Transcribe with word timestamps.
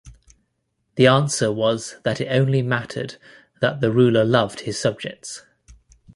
The 0.95 1.05
answer 1.05 1.51
was 1.51 1.97
that 2.01 2.19
it 2.19 2.27
only 2.31 2.63
mattered 2.63 3.17
that 3.59 3.81
the 3.81 3.91
ruler 3.91 4.25
loved 4.25 4.61
his 4.61 4.79
subjects. 4.79 5.43